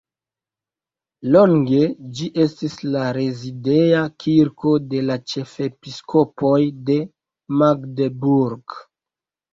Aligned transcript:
Longe 1.35 1.81
ĝi 2.19 2.29
estis 2.45 2.77
la 2.95 3.03
rezideja 3.19 3.99
kirko 4.25 4.73
de 4.95 5.03
la 5.11 5.19
ĉefepiskopoj 5.35 6.57
de 6.89 6.97
Magdeburg. 7.61 8.81